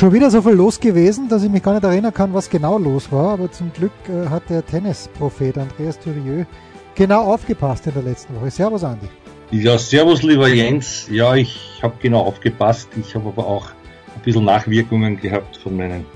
[0.00, 2.78] Schon wieder so viel los gewesen, dass ich mich gar nicht erinnern kann, was genau
[2.78, 3.34] los war.
[3.34, 6.46] Aber zum Glück äh, hat der Tennisprophet Andreas Thurieux
[6.94, 8.50] genau aufgepasst in der letzten Woche.
[8.50, 9.06] Servus, Andi.
[9.50, 11.06] Ja, servus, lieber Jens.
[11.10, 12.88] Ja, ich habe genau aufgepasst.
[12.98, 13.72] Ich habe aber auch
[14.16, 16.06] ein bisschen Nachwirkungen gehabt von meinen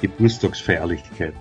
[0.00, 1.38] Geburtstagsfeierlichkeiten.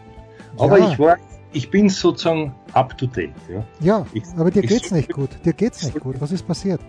[0.59, 0.91] Aber ja.
[0.91, 1.17] ich war,
[1.51, 3.33] ich bin sozusagen up to date.
[3.51, 5.31] Ja, ja ich, aber dir geht's nicht gut.
[5.43, 6.21] Dir geht's nicht gut.
[6.21, 6.79] Was ist passiert?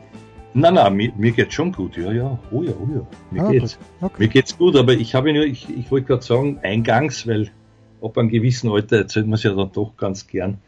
[0.59, 3.51] Nein, nein, mir, mir geht's schon gut, ja, ja, oh ja, oh ja, mir ah,
[3.51, 3.79] geht's.
[4.01, 4.15] Okay.
[4.19, 7.51] Mir geht's gut, aber ich habe nur, ich, ich wollte gerade sagen, eingangs, weil
[8.03, 10.59] ab einem gewissen Alter erzählt man es ja dann doch ganz gern.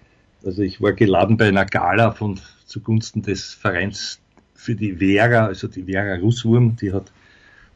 [0.45, 4.21] Also ich war geladen bei einer Gala von zugunsten des Vereins
[4.55, 7.13] für die Vera, also die Vera Russwurm, die hat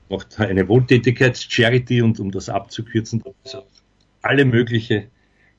[0.09, 3.65] macht eine Wohltätigkeits-Charity und um das abzukürzen, also
[4.23, 5.09] alle mögliche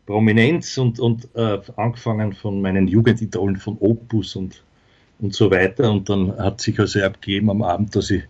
[0.06, 4.64] Prominenz und, und äh, angefangen von meinen Jugendidolen von Opus und
[5.20, 5.92] und so weiter.
[5.92, 8.24] Und dann hat sich also abgegeben am Abend, dass ich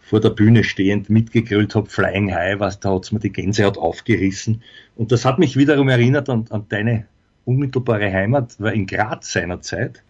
[0.00, 4.62] vor der Bühne stehend mitgegrölt habe, Flying High, was da hat's mir die Gänsehaut aufgerissen.
[4.96, 7.06] Und das hat mich wiederum erinnert an, an deine
[7.44, 10.02] unmittelbare Heimat, war in Graz seinerzeit.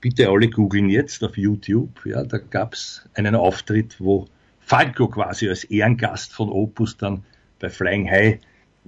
[0.00, 2.04] Bitte alle googeln jetzt auf YouTube.
[2.04, 4.26] Ja, da gab's einen Auftritt, wo
[4.60, 7.24] Falco quasi als Ehrengast von Opus dann
[7.60, 8.38] bei Flying High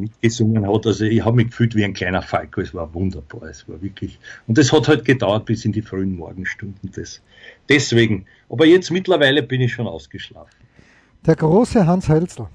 [0.01, 0.87] mitgesungen hat.
[0.87, 2.61] Also ich habe mich gefühlt wie ein kleiner Falco.
[2.61, 3.43] Es war wunderbar.
[3.45, 4.19] Es war wirklich.
[4.47, 6.91] Und es hat halt gedauert bis in die frühen Morgenstunden.
[6.95, 7.21] Das,
[7.69, 8.27] deswegen.
[8.49, 10.51] Aber jetzt mittlerweile bin ich schon ausgeschlafen.
[11.27, 12.47] Der große Hans Hölzl.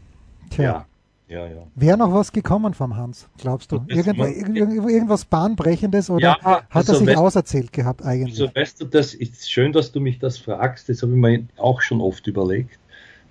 [0.49, 0.63] Tja.
[0.63, 0.85] Ja.
[1.27, 1.65] Ja, ja.
[1.73, 3.83] Wäre noch was gekommen vom Hans, glaubst du?
[3.87, 8.39] Irgendwas, irgendwas Bahnbrechendes oder ja, hat also er sich weißt, auserzählt gehabt eigentlich?
[8.39, 11.47] Also weißt du, das ist schön, dass du mich das fragst, das habe ich mir
[11.57, 12.77] auch schon oft überlegt,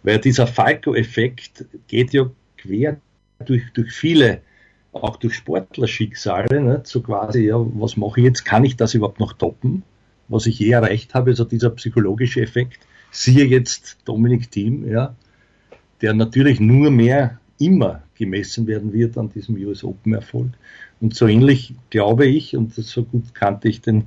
[0.03, 2.97] weil dieser Falco-Effekt geht ja quer
[3.39, 4.41] durch, durch viele,
[4.93, 8.45] auch durch Sportlerschicksale, ne, so quasi, ja, was mache ich jetzt?
[8.45, 9.83] Kann ich das überhaupt noch toppen?
[10.29, 12.79] Was ich je erreicht habe, also dieser psychologische Effekt.
[13.11, 15.15] Siehe jetzt Dominik Thiem, ja,
[16.01, 20.51] der natürlich nur mehr immer gemessen werden wird an diesem US Open Erfolg.
[21.01, 24.05] Und so ähnlich glaube ich, und so gut kannte ich den,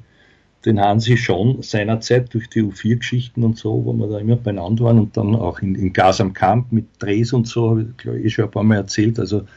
[0.68, 5.00] den Hansi schon seinerzeit durch die U4-Geschichten und so, wo wir da immer beieinander waren
[5.00, 8.20] und dann auch in, in Gas am Kamp mit Drehs und so, habe ich glaube
[8.20, 9.20] ich eh schon ein paar Mal erzählt.
[9.20, 9.48] Also,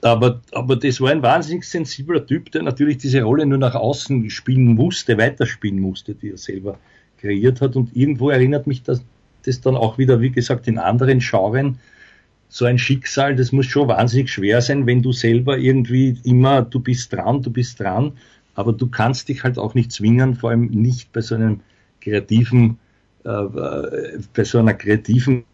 [0.00, 4.30] aber, aber das war ein wahnsinnig sensibler Typ, der natürlich diese Rolle nur nach außen
[4.30, 6.78] spielen musste, weiterspielen musste, die er selber
[7.20, 7.76] kreiert hat.
[7.76, 9.02] Und irgendwo erinnert mich das,
[9.44, 11.78] das dann auch wieder, wie gesagt, in anderen Genren,
[12.50, 16.80] so ein Schicksal, das muss schon wahnsinnig schwer sein, wenn du selber irgendwie immer, du
[16.80, 18.12] bist dran, du bist dran
[18.58, 21.60] aber du kannst dich halt auch nicht zwingen, vor allem nicht bei so einem
[22.00, 22.80] kreativen,
[23.22, 23.44] äh,
[24.34, 25.44] bei so einer kreativen,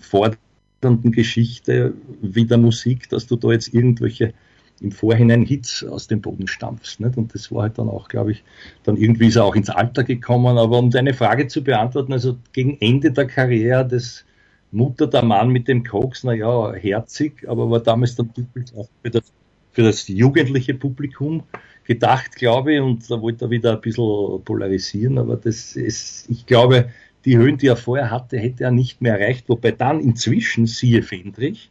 [0.00, 4.34] fordernden Geschichte wie der Musik, dass du da jetzt irgendwelche
[4.82, 7.00] im Vorhinein Hits aus dem Boden stampfst.
[7.00, 7.16] Nicht?
[7.16, 8.44] Und das war halt dann auch, glaube ich,
[8.84, 10.58] dann irgendwie ist er auch ins Alter gekommen.
[10.58, 14.26] Aber um deine Frage zu beantworten, also gegen Ende der Karriere des
[14.70, 19.10] Mutter der Mann mit dem Koks, naja, herzig, aber war damals dann typisch auch für
[19.10, 19.32] das,
[19.72, 21.44] für das jugendliche Publikum
[21.90, 26.46] gedacht, glaube ich, und da wollte er wieder ein bisschen polarisieren, aber das ist, ich
[26.46, 26.90] glaube,
[27.24, 31.02] die Höhen, die er vorher hatte, hätte er nicht mehr erreicht, wobei dann inzwischen, siehe
[31.02, 31.68] Fendrich,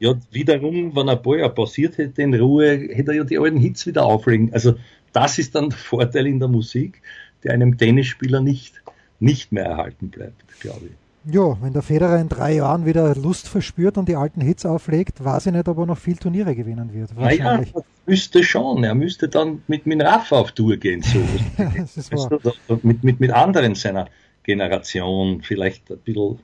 [0.00, 3.86] ja, wiederum, wenn er Boyer passiert hätte in Ruhe, hätte er ja die alten Hits
[3.86, 4.52] wieder auflegen.
[4.52, 4.74] Also,
[5.14, 7.00] das ist dann der Vorteil in der Musik,
[7.42, 8.82] der einem Tennisspieler nicht,
[9.18, 11.03] nicht mehr erhalten bleibt, glaube ich.
[11.26, 15.24] Ja, wenn der Federer in drei Jahren wieder Lust verspürt und die alten Hits auflegt,
[15.24, 17.16] weiß ich nicht, ob er noch viel Turniere gewinnen wird.
[17.16, 17.72] Wahrscheinlich.
[17.72, 18.84] Naja, müsste schon.
[18.84, 21.02] Er müsste dann mit, Rafa auf Tour gehen.
[21.02, 21.20] So.
[21.76, 22.38] das ist wahr.
[22.82, 24.08] mit, mit, mit anderen seiner
[24.42, 26.38] Generation vielleicht ein bisschen.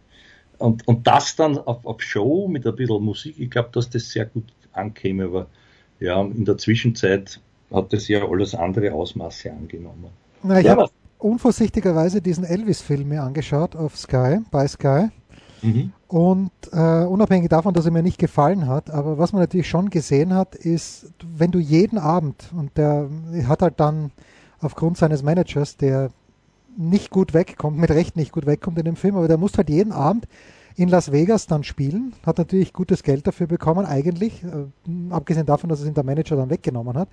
[0.57, 4.11] Und, und das dann auf, auf Show mit ein bisschen Musik, ich glaube, dass das
[4.11, 5.25] sehr gut ankäme.
[5.25, 5.47] Aber
[6.01, 7.39] ja, in der Zwischenzeit
[7.71, 10.09] hat das ja alles andere Ausmaße angenommen.
[10.43, 10.91] Na, ich ja, habe
[11.21, 15.09] unvorsichtigerweise diesen Elvis-Film mir angeschaut auf Sky, bei Sky.
[15.63, 15.93] Mhm.
[16.09, 19.91] Und äh, unabhängig davon, dass er mir nicht gefallen hat, aber was man natürlich schon
[19.91, 23.09] gesehen hat, ist, wenn du jeden Abend, und der
[23.47, 24.11] hat halt dann
[24.61, 26.11] aufgrund seines Managers, der
[26.77, 29.71] nicht gut wegkommt, mit Recht nicht gut wegkommt in dem Film, aber der muss halt
[29.71, 30.27] jeden Abend
[30.77, 35.69] in Las Vegas dann spielen, hat natürlich gutes Geld dafür bekommen, eigentlich, äh, abgesehen davon,
[35.69, 37.09] dass es ihn der Manager dann weggenommen hat.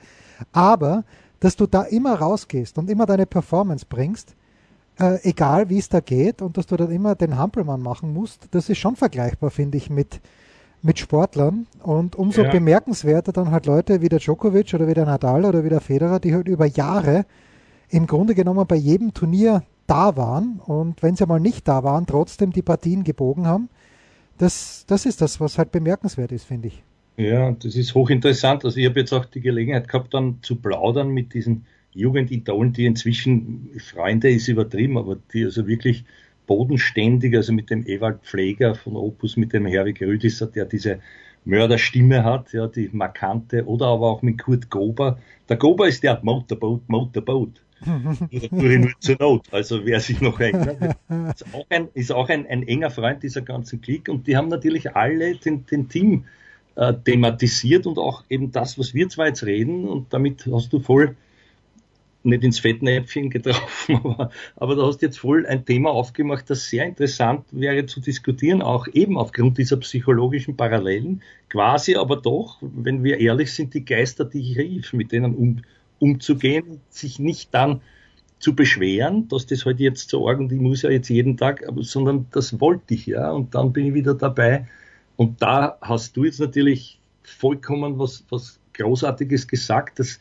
[0.53, 1.03] Aber
[1.39, 4.35] dass du da immer rausgehst und immer deine Performance bringst,
[4.99, 8.47] äh, egal wie es da geht, und dass du dann immer den Hampelmann machen musst,
[8.51, 10.19] das ist schon vergleichbar, finde ich, mit,
[10.81, 12.51] mit Sportlern und umso ja.
[12.51, 16.19] bemerkenswerter dann halt Leute wie der Djokovic oder wie der Nadal oder wie der Federer,
[16.19, 17.25] die halt über Jahre
[17.89, 22.05] im Grunde genommen bei jedem Turnier da waren und wenn sie mal nicht da waren,
[22.05, 23.69] trotzdem die Partien gebogen haben.
[24.37, 26.83] Das, das ist das, was halt bemerkenswert ist, finde ich.
[27.17, 28.63] Ja, das ist hochinteressant.
[28.63, 32.85] Also ich habe jetzt auch die Gelegenheit gehabt, dann zu plaudern mit diesen Jugendidolen, die
[32.85, 36.05] inzwischen Freunde ist übertrieben, aber die also wirklich
[36.45, 40.99] bodenständig, also mit dem Ewald Pfleger von Opus, mit dem Herwig Rüdisser, der diese
[41.43, 45.17] Mörderstimme hat, ja, die markante, oder aber auch mit Kurt Gober.
[45.49, 47.61] Der Gober ist der Motorboat, Motorboat.
[48.51, 49.47] Oder nur zur Not.
[49.51, 50.97] Also wer sich noch erinnert,
[51.33, 54.49] ist auch, ein, ist auch ein, ein enger Freund dieser ganzen Klick und die haben
[54.49, 56.25] natürlich alle den, den Team
[56.77, 60.79] äh, thematisiert und auch eben das, was wir zwar jetzt reden und damit hast du
[60.79, 61.15] voll
[62.23, 66.85] nicht ins Fettnäpfchen getroffen, aber, aber du hast jetzt voll ein Thema aufgemacht, das sehr
[66.85, 73.19] interessant wäre zu diskutieren, auch eben aufgrund dieser psychologischen Parallelen, quasi aber doch, wenn wir
[73.19, 75.61] ehrlich sind, die Geister, die ich rief, mit denen um,
[75.99, 77.81] umzugehen, sich nicht dann
[78.39, 81.67] zu beschweren, dass das halt jetzt so arg und ich muss ja jetzt jeden Tag,
[81.67, 83.31] aber, sondern das wollte ich ja.
[83.31, 84.67] Und dann bin ich wieder dabei
[85.17, 90.19] und da hast du jetzt natürlich vollkommen was, was Großartiges gesagt, dass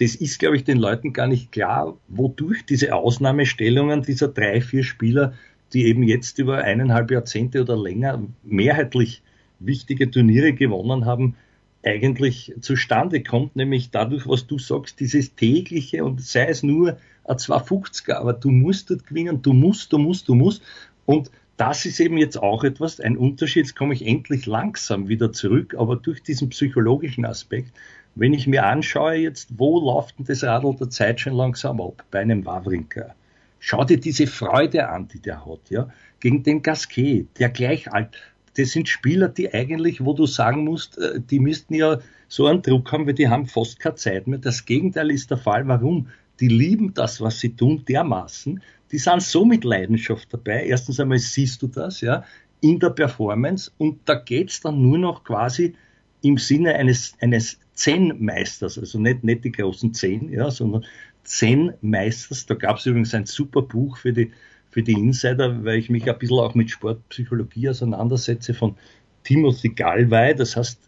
[0.00, 4.82] das ist, glaube ich, den Leuten gar nicht klar, wodurch diese Ausnahmestellungen dieser drei, vier
[4.82, 5.34] Spieler,
[5.72, 9.22] die eben jetzt über eineinhalb Jahrzehnte oder länger mehrheitlich
[9.60, 11.36] wichtige Turniere gewonnen haben,
[11.84, 17.36] eigentlich zustande kommt, nämlich dadurch, was du sagst, dieses tägliche und sei es nur ein
[17.36, 20.62] 250er, aber du musst dort gewinnen, du musst, du musst, du musst.
[21.06, 21.30] Und
[21.62, 25.76] das ist eben jetzt auch etwas, ein Unterschied, jetzt komme ich endlich langsam wieder zurück,
[25.78, 27.70] aber durch diesen psychologischen Aspekt,
[28.16, 32.04] wenn ich mir anschaue jetzt, wo läuft denn das Radl der Zeit schon langsam ab?
[32.10, 33.14] Bei einem Wawrinka.
[33.60, 35.88] Schau dir diese Freude an, die der hat, ja,
[36.18, 38.16] gegen den Gasquet, der gleich alt.
[38.56, 42.62] Das sind Spieler, die eigentlich, wo du sagen musst, äh, die müssten ja so einen
[42.62, 44.40] Druck haben, weil die haben fast keine Zeit mehr.
[44.40, 45.68] Das Gegenteil ist der Fall.
[45.68, 46.08] Warum?
[46.42, 48.60] Die lieben das, was sie tun, dermaßen.
[48.90, 50.66] Die sind so mit Leidenschaft dabei.
[50.66, 52.24] Erstens einmal siehst du das, ja,
[52.60, 55.76] in der Performance und da geht's dann nur noch quasi
[56.22, 60.84] im Sinne eines, eines Zen-Meisters, also nicht, nicht die großen Zehn, ja, sondern
[61.22, 62.46] Zen-Meisters.
[62.46, 64.32] Da gab es übrigens ein super Buch für die,
[64.70, 68.74] für die Insider, weil ich mich ein bisschen auch mit Sportpsychologie auseinandersetze von
[69.22, 70.80] Timothy Galway, das heißt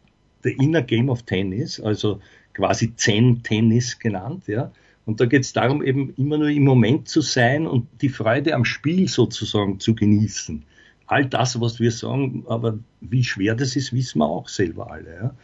[0.43, 2.19] The Inner Game of Tennis, also
[2.55, 4.73] quasi Zen-Tennis genannt, ja.
[5.07, 8.55] Und da geht es darum, eben immer nur im Moment zu sein und die Freude
[8.55, 10.65] am Spiel sozusagen zu genießen.
[11.07, 15.15] All das, was wir sagen, aber wie schwer das ist, wissen wir auch selber alle.
[15.15, 15.35] Ja.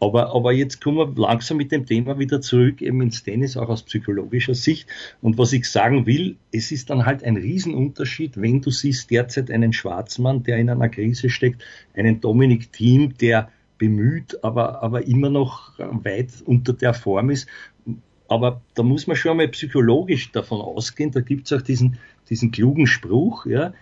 [0.00, 3.68] Aber, aber jetzt kommen wir langsam mit dem Thema wieder zurück, eben ins Tennis, auch
[3.68, 4.88] aus psychologischer Sicht.
[5.22, 9.50] Und was ich sagen will, es ist dann halt ein Riesenunterschied, wenn du siehst derzeit
[9.50, 11.64] einen Schwarzmann, der in einer Krise steckt,
[11.94, 17.48] einen Dominik Thiem, der bemüht, aber, aber immer noch weit unter der Form ist.
[18.28, 21.98] Aber da muss man schon einmal psychologisch davon ausgehen, da gibt es auch diesen,
[22.30, 23.72] diesen klugen Spruch, ja,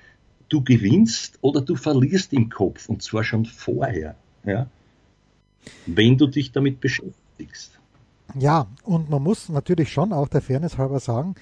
[0.49, 4.17] du gewinnst oder du verlierst im Kopf und zwar schon vorher.
[4.45, 4.67] Ja
[5.87, 7.79] wenn du dich damit beschäftigst.
[8.39, 11.35] Ja, und man muss natürlich schon auch der Fairness halber sagen,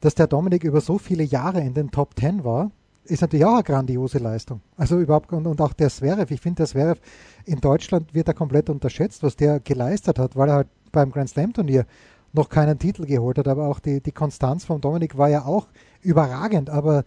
[0.00, 2.70] dass der Dominik über so viele Jahre in den Top Ten war,
[3.04, 4.60] ist natürlich auch eine grandiose Leistung.
[4.76, 7.00] Also überhaupt, und, und auch der Zverev, ich finde, der Zverev
[7.44, 11.28] in Deutschland wird er komplett unterschätzt, was der geleistet hat, weil er halt beim Grand
[11.28, 11.84] Slam Turnier
[12.32, 15.66] noch keinen Titel geholt hat, aber auch die, die Konstanz von Dominik war ja auch
[16.02, 17.04] überragend, aber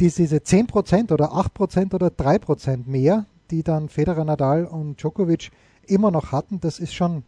[0.00, 5.50] diese 10% oder 8% oder 3% mehr, die dann Federer, Nadal und Djokovic
[5.86, 7.22] immer noch hatten, das ist schon,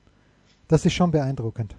[0.66, 1.76] das ist schon beeindruckend.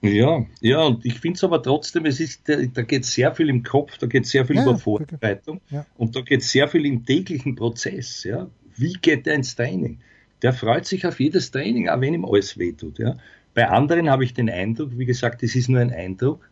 [0.00, 3.62] Ja, ja, und ich finde es aber trotzdem, es ist, da geht sehr viel im
[3.62, 5.86] Kopf, da geht sehr viel ja, über Vorbereitung ja.
[5.96, 8.24] und da geht sehr viel im täglichen Prozess.
[8.24, 8.48] Ja.
[8.74, 10.00] Wie geht der ins Training?
[10.42, 12.98] Der freut sich auf jedes Training, auch wenn ihm alles wehtut.
[12.98, 13.14] Ja.
[13.54, 16.48] Bei anderen habe ich den Eindruck, wie gesagt, es ist nur ein Eindruck,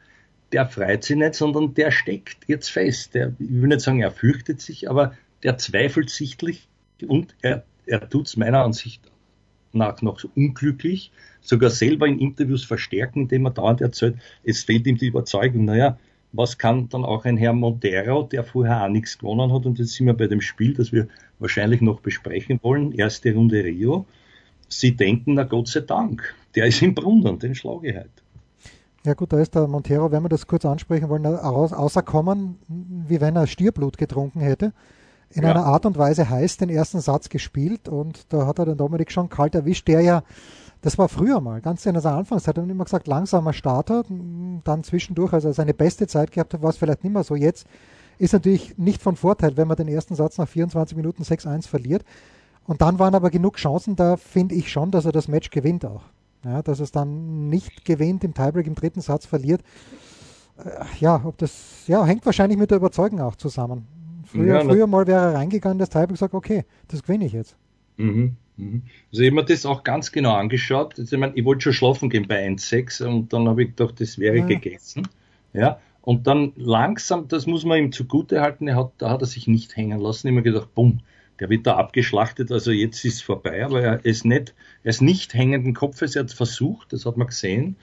[0.52, 3.14] der freut sich nicht, sondern der steckt jetzt fest.
[3.14, 6.68] Der, ich will nicht sagen, er fürchtet sich, aber der zweifelt sichtlich
[7.06, 9.02] und er, er tut es meiner Ansicht
[9.72, 14.96] nach noch unglücklich, sogar selber in Interviews verstärken, indem er dauernd erzählt, es fehlt ihm
[14.96, 15.98] die Überzeugung, naja,
[16.32, 19.94] was kann dann auch ein Herr Montero, der vorher auch nichts gewonnen hat, und jetzt
[19.94, 24.06] sind wir bei dem Spiel, das wir wahrscheinlich noch besprechen wollen, erste Runde Rio,
[24.68, 28.10] sie denken, na Gott sei Dank, der ist im Brunnen, den schlage ich halt.
[29.04, 32.58] Ja gut, da ist der Montero, wenn wir das kurz ansprechen wollen, außerkommen,
[33.08, 34.72] wie wenn er Stierblut getrunken hätte
[35.32, 35.50] in ja.
[35.50, 39.12] einer Art und Weise heiß den ersten Satz gespielt und da hat er den Dominik
[39.12, 40.22] schon kalt erwischt, der ja,
[40.82, 44.02] das war früher mal, ganz in der Anfangszeit, hat er immer gesagt, langsamer Starter,
[44.64, 47.36] dann zwischendurch, also seine beste Zeit gehabt hat, war es vielleicht nicht mehr so.
[47.36, 47.66] Jetzt
[48.18, 52.02] ist natürlich nicht von Vorteil, wenn man den ersten Satz nach 24 Minuten 6-1 verliert.
[52.66, 55.84] Und dann waren aber genug Chancen, da finde ich schon, dass er das Match gewinnt
[55.84, 56.02] auch.
[56.44, 59.62] Ja, dass es dann nicht gewinnt, im Tiebreak im dritten Satz verliert.
[60.58, 63.86] Äh, ja, ob das, ja, hängt wahrscheinlich mit der Überzeugung auch zusammen.
[64.26, 67.56] Früher, ja, früher mal wäre er reingegangen, das Tiebreak gesagt, okay, das gewinne ich jetzt.
[67.96, 68.82] Mhm, mhm.
[69.10, 70.98] Also ich habe mir das auch ganz genau angeschaut.
[70.98, 74.00] Also ich, mein, ich wollte schon schlafen gehen bei 1,6 und dann habe ich gedacht,
[74.00, 74.46] das wäre ja.
[74.46, 75.08] gegessen.
[75.52, 79.26] Ja, und dann langsam, das muss man ihm zugute halten, er hat, da hat er
[79.26, 80.28] sich nicht hängen lassen.
[80.28, 81.00] Ich habe mir gedacht, bumm,
[81.40, 84.54] der wird da abgeschlachtet, also jetzt ist es vorbei, aber er ist nicht,
[84.84, 87.76] er ist nicht hängenden Kopfes, er hat versucht, das hat man gesehen,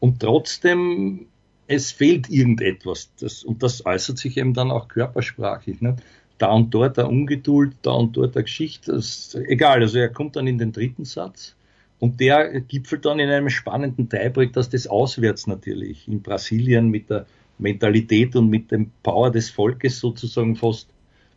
[0.00, 1.26] und trotzdem,
[1.66, 5.96] es fehlt irgendetwas, das, und das äußert sich eben dann auch körpersprachlich, ne?
[6.38, 10.34] da und dort eine Ungeduld, da und dort eine Geschichte, das, egal, also er kommt
[10.36, 11.54] dann in den dritten Satz,
[12.00, 17.08] und der gipfelt dann in einem spannenden Tiebreak, dass das auswärts natürlich in Brasilien mit
[17.08, 17.26] der
[17.58, 20.88] Mentalität und mit dem Power des Volkes sozusagen fast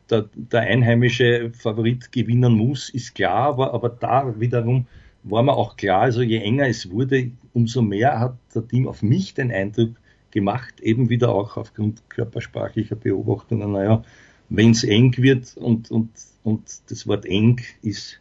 [0.09, 4.87] der, der einheimische Favorit gewinnen muss, ist klar, aber, aber da wiederum
[5.23, 9.03] war mir auch klar, also je enger es wurde, umso mehr hat der Team auf
[9.03, 9.95] mich den Eindruck
[10.31, 14.03] gemacht, eben wieder auch aufgrund körpersprachlicher Beobachtungen, naja,
[14.49, 16.09] wenn es eng wird und, und,
[16.43, 18.19] und das Wort eng ist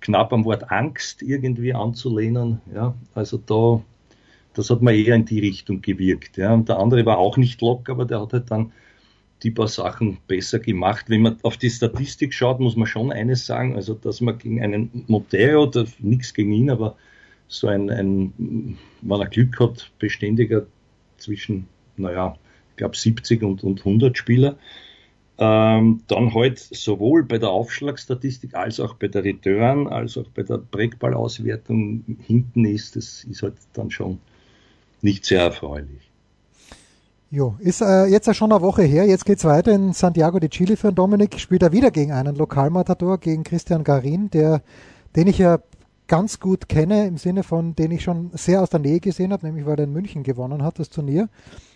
[0.00, 3.82] knapp am Wort Angst irgendwie anzulehnen, ja, also da,
[4.54, 7.60] das hat mir eher in die Richtung gewirkt, ja, und der andere war auch nicht
[7.60, 8.72] locker, aber der hat halt dann
[9.42, 11.06] die paar Sachen besser gemacht.
[11.08, 14.62] Wenn man auf die Statistik schaut, muss man schon eines sagen, also dass man gegen
[14.62, 16.96] einen Montero, nichts gegen ihn, aber
[17.48, 20.66] so ein, ein, wenn er Glück hat, beständiger
[21.16, 21.66] zwischen,
[21.96, 22.36] naja,
[22.70, 24.56] ich glaube 70 und, und 100 Spieler,
[25.38, 30.42] ähm, dann halt sowohl bei der Aufschlagstatistik als auch bei der Return, als auch bei
[30.42, 34.18] der Breakballauswertung hinten ist, das ist halt dann schon
[35.00, 36.09] nicht sehr erfreulich.
[37.32, 39.06] Jo, ist äh, jetzt ja schon eine Woche her.
[39.06, 41.38] Jetzt geht's weiter in Santiago de Chile für Dominik.
[41.38, 44.62] Spielt er wieder gegen einen Lokalmatador, gegen Christian Garin, der,
[45.14, 45.60] den ich ja
[46.08, 49.46] ganz gut kenne, im Sinne von, den ich schon sehr aus der Nähe gesehen habe,
[49.46, 51.28] nämlich weil er in München gewonnen hat, das Turnier,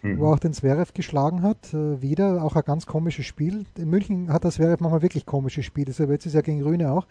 [0.03, 0.19] mhm.
[0.19, 1.73] wo er auch den Zverev geschlagen hat.
[1.73, 3.65] Äh, wieder auch ein ganz komisches Spiel.
[3.79, 6.91] In München hat der Zverev manchmal wirklich komische Spiele, so jetzt ist er gegen Rühne
[6.91, 7.07] auch.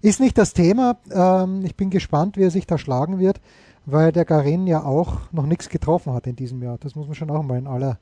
[0.00, 0.96] Ist nicht das Thema.
[1.12, 3.40] Ähm, ich bin gespannt, wie er sich da schlagen wird
[3.86, 6.78] weil der Garin ja auch noch nichts getroffen hat in diesem Jahr.
[6.78, 7.98] Das muss man schon auch mal in aller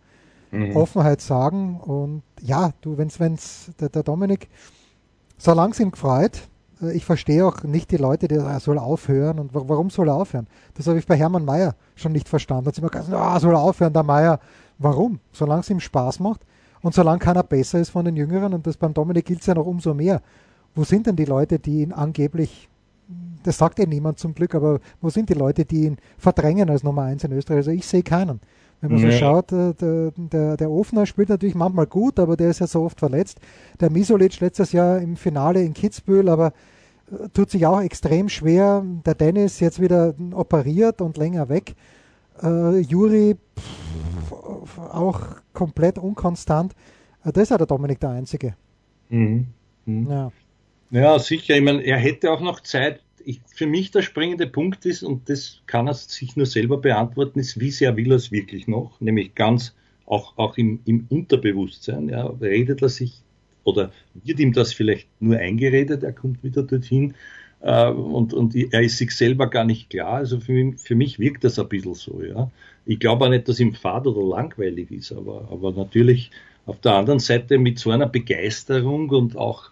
[0.51, 0.77] mhm.
[0.77, 1.81] Offenheit sagen.
[1.81, 4.49] Und ja, du, wenn's, wenn's, der, der Dominik,
[5.37, 6.49] so lang sind gefreut.
[6.83, 10.15] Äh, ich verstehe auch nicht die Leute, die er soll aufhören und warum soll er
[10.15, 10.47] aufhören?
[10.75, 12.65] Das habe ich bei Hermann Mayer schon nicht verstanden.
[12.65, 14.41] Da hat immer gesagt, ah, soll er aufhören, der Mayer.
[14.79, 15.21] Warum?
[15.33, 16.41] Solange es ihm Spaß macht
[16.83, 19.55] und solange keiner besser ist von den Jüngeren und das beim Dominik gilt es ja
[19.55, 20.23] noch umso mehr.
[20.75, 22.69] Wo sind denn die Leute, die ihn angeblich
[23.49, 26.83] das sagt eh niemand zum Glück, aber wo sind die Leute, die ihn verdrängen als
[26.83, 27.59] Nummer 1 in Österreich?
[27.59, 28.41] Also ich sehe keinen.
[28.83, 29.11] Wenn man nee.
[29.11, 32.67] so schaut, äh, der, der, der Ofner spielt natürlich manchmal gut, aber der ist ja
[32.67, 33.41] so oft verletzt.
[33.81, 36.53] Der Misolic letztes Jahr im Finale in Kitzbühel, aber
[37.11, 38.85] äh, tut sich auch extrem schwer.
[39.07, 41.75] Der Dennis jetzt wieder operiert und länger weg.
[42.43, 45.21] Äh, Juri pff, auch
[45.55, 46.75] komplett unkonstant.
[47.25, 48.55] Äh, das ist ja der Dominik der Einzige.
[49.09, 49.47] Mhm.
[49.87, 50.11] Mhm.
[50.11, 50.33] Ja.
[50.91, 51.57] ja, sicher.
[51.57, 55.29] Ich meine, er hätte auch noch Zeit, ich, für mich der springende Punkt ist, und
[55.29, 58.99] das kann er sich nur selber beantworten, ist, wie sehr will er es wirklich noch?
[59.01, 59.75] Nämlich ganz
[60.07, 62.09] auch, auch im, im Unterbewusstsein.
[62.09, 63.21] Ja, redet er sich
[63.65, 63.93] oder
[64.25, 67.13] wird ihm das vielleicht nur eingeredet, er kommt wieder dorthin
[67.61, 70.15] äh, und, und er ist sich selber gar nicht klar.
[70.15, 72.23] Also für mich, für mich wirkt das ein bisschen so.
[72.23, 72.51] Ja.
[72.87, 76.31] Ich glaube auch nicht, dass ihm fad oder langweilig ist, aber, aber natürlich
[76.65, 79.71] auf der anderen Seite mit so einer Begeisterung und auch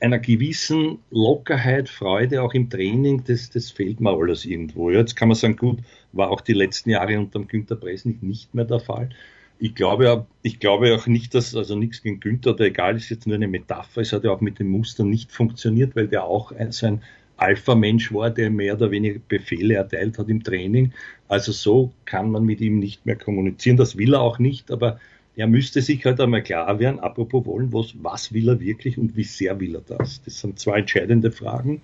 [0.00, 4.90] einer gewissen Lockerheit, Freude auch im Training, das, das fehlt mir alles irgendwo.
[4.90, 5.78] Jetzt kann man sagen, gut,
[6.12, 9.10] war auch die letzten Jahre unter dem Günter Presnik nicht mehr der Fall.
[9.58, 13.26] Ich glaube, ich glaube auch nicht, dass, also nichts gegen Günther oder egal, ist jetzt
[13.26, 16.52] nur eine Metapher, es hat ja auch mit den Mustern nicht funktioniert, weil der auch
[16.70, 17.02] so ein
[17.36, 20.92] Alpha-Mensch war, der mehr oder weniger Befehle erteilt hat im Training.
[21.28, 23.76] Also so kann man mit ihm nicht mehr kommunizieren.
[23.76, 25.00] Das will er auch nicht, aber
[25.36, 29.16] er müsste sich halt einmal klar werden, apropos wollen, was, was will er wirklich und
[29.16, 30.22] wie sehr will er das?
[30.22, 31.80] Das sind zwei entscheidende Fragen.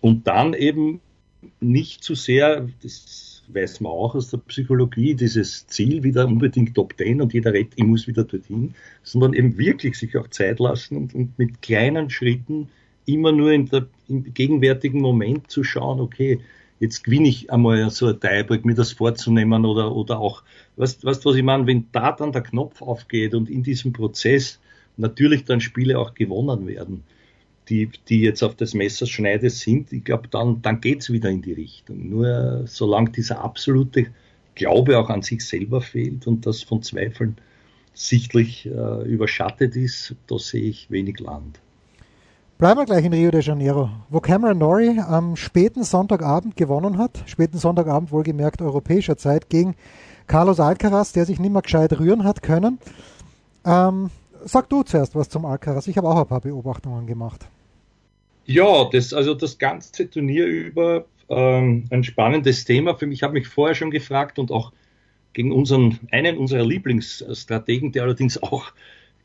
[0.00, 1.00] Und dann eben
[1.60, 6.96] nicht zu sehr, das weiß man auch aus der Psychologie, dieses Ziel wieder unbedingt Top
[6.96, 10.96] Ten und jeder redet, ich muss wieder dorthin, sondern eben wirklich sich auch Zeit lassen
[10.96, 12.68] und, und mit kleinen Schritten
[13.06, 16.40] immer nur in der, im gegenwärtigen Moment zu schauen, okay,
[16.80, 20.42] jetzt gewinne ich einmal so ein Tiebreak, mir das vorzunehmen oder, oder auch,
[20.76, 24.60] weißt, weißt was ich meine, wenn da dann der Knopf aufgeht und in diesem Prozess
[24.96, 27.02] natürlich dann Spiele auch gewonnen werden,
[27.68, 31.52] die, die jetzt auf das Messerschneide sind, ich glaube, dann, dann geht's wieder in die
[31.52, 32.08] Richtung.
[32.08, 34.06] Nur solange dieser absolute
[34.54, 37.36] Glaube auch an sich selber fehlt und das von Zweifeln
[37.94, 41.60] sichtlich äh, überschattet ist, da sehe ich wenig Land.
[42.58, 47.22] Bleiben wir gleich in Rio de Janeiro, wo Cameron Norrie am späten Sonntagabend gewonnen hat,
[47.26, 49.76] späten Sonntagabend wohlgemerkt europäischer Zeit, gegen
[50.26, 52.80] Carlos Alcaraz, der sich nicht mehr gescheit rühren hat können.
[53.64, 54.10] Ähm,
[54.44, 55.86] sag du zuerst was zum Alcaraz.
[55.86, 57.46] Ich habe auch ein paar Beobachtungen gemacht.
[58.44, 62.96] Ja, das, also das ganze Turnier über ähm, ein spannendes Thema.
[62.96, 64.72] Für mich habe mich vorher schon gefragt und auch
[65.32, 68.72] gegen unseren, einen unserer Lieblingsstrategen, der allerdings auch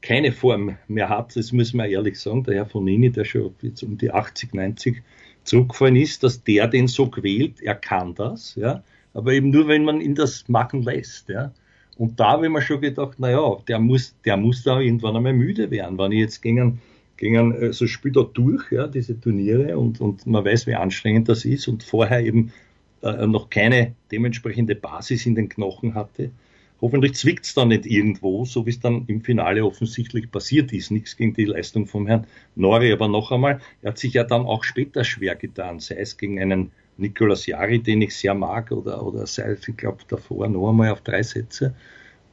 [0.04, 3.82] keine Form mehr hat, das müssen wir ehrlich sagen, der Herr Fonini, der schon jetzt
[3.82, 5.02] um die 80, 90
[5.44, 8.84] zurückgefallen ist, dass der den so quält, er kann das, ja,
[9.14, 11.52] aber eben nur, wenn man ihn das machen lässt, ja.
[11.98, 15.34] Und da habe ich mir schon gedacht, naja, der muss, der muss da irgendwann einmal
[15.34, 16.82] müde werden, wenn ich jetzt gegen
[17.18, 21.30] gegen äh, so spielt er durch, ja, diese Turniere und, und man weiß, wie anstrengend
[21.30, 22.52] das ist und vorher eben
[23.02, 26.32] äh, noch keine dementsprechende Basis in den Knochen hatte.
[26.84, 30.92] Hoffentlich zwickt es dann nicht irgendwo, so wie es dann im Finale offensichtlich passiert ist.
[30.92, 34.42] Nichts gegen die Leistung vom Herrn Nori, aber noch einmal, er hat sich ja dann
[34.46, 39.02] auch später schwer getan, sei es gegen einen Nicolas Jari, den ich sehr mag, oder,
[39.02, 41.74] oder sei es, ich glaube, davor noch einmal auf drei Sätze.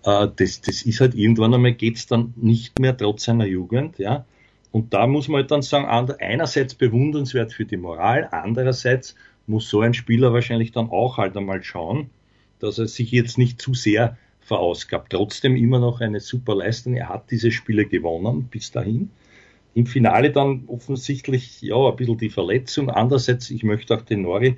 [0.04, 4.24] Äh, das, das ist halt irgendwann einmal geht's dann nicht mehr trotz seiner Jugend, ja.
[4.72, 5.86] Und da muss man halt dann sagen,
[6.18, 9.14] einerseits bewundernswert für die Moral, andererseits
[9.46, 12.10] muss so ein Spieler wahrscheinlich dann auch halt einmal schauen,
[12.58, 14.16] dass er sich jetzt nicht zu sehr
[14.50, 15.12] verausgabt.
[15.12, 16.94] Trotzdem immer noch eine super Leistung.
[16.94, 19.10] Er hat diese Spiele gewonnen bis dahin.
[19.74, 22.90] Im Finale dann offensichtlich ja ein bisschen die Verletzung.
[22.90, 24.56] Andererseits, ich möchte auch den Nori,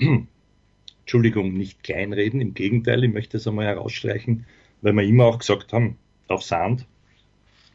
[1.00, 2.40] Entschuldigung, nicht kleinreden.
[2.40, 4.46] Im Gegenteil, ich möchte es einmal herausstreichen,
[4.82, 5.96] weil wir immer auch gesagt haben,
[6.26, 6.86] auf Sand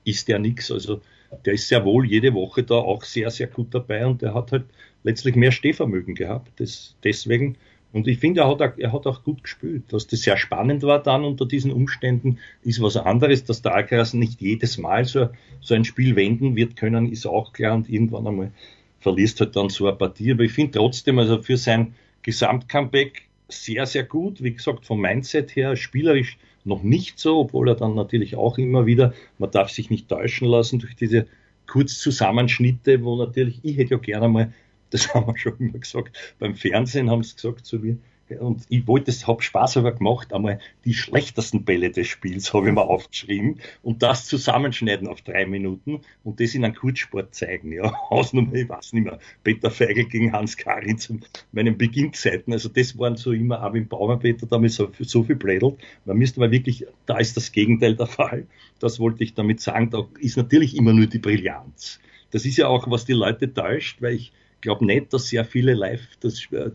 [0.04, 0.72] ist der nichts.
[0.72, 1.00] Also
[1.46, 4.52] der ist sehr wohl jede Woche da auch sehr, sehr gut dabei und der hat
[4.52, 4.66] halt
[5.04, 6.52] letztlich mehr Stehvermögen gehabt.
[6.60, 7.56] Das, deswegen,
[7.96, 9.84] und ich finde, er hat, auch, er hat auch gut gespielt.
[9.88, 13.46] Dass das sehr spannend war dann unter diesen Umständen, ist was anderes.
[13.46, 15.30] Dass der Alcaraz nicht jedes Mal so,
[15.62, 18.52] so ein Spiel wenden wird können, ist auch klar und irgendwann einmal
[19.00, 20.34] verliest halt dann so eine Partie.
[20.34, 24.44] Aber ich finde trotzdem, also für sein Gesamtcomeback sehr, sehr gut.
[24.44, 28.86] Wie gesagt, vom Mindset her, spielerisch noch nicht so, obwohl er dann natürlich auch immer
[28.86, 31.28] wieder, man darf sich nicht täuschen lassen durch diese
[31.68, 34.54] Kurzzusammenschnitte, wo natürlich, ich hätte ja gerne mal,
[34.96, 37.98] das haben wir schon immer gesagt, beim Fernsehen haben sie gesagt zu mir,
[38.40, 42.70] und ich wollte es, habe Spaß aber gemacht, einmal die schlechtesten Bälle des Spiels habe
[42.70, 47.72] ich mir aufgeschrieben und das zusammenschneiden auf drei Minuten und das in einem Kurzsport zeigen.
[47.72, 51.20] Ja, Ausnummer, ich weiß nicht mehr, Peter Feigl gegen Hans Karin zu
[51.52, 52.52] meinen Beginnzeiten.
[52.52, 55.76] Also das waren so immer, auch im Bauernpeter, da haben wir so, so viel blädelt.
[56.06, 58.48] Man müsste mal wirklich, da ist das Gegenteil der Fall.
[58.80, 59.92] Das wollte ich damit sagen.
[59.92, 62.00] Da ist natürlich immer nur die Brillanz.
[62.32, 64.34] Das ist ja auch, was die Leute täuscht, weil ich
[64.66, 66.72] glaube nicht, dass sehr viele live das, äh,